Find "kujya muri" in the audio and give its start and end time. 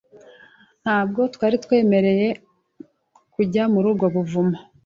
3.35-3.85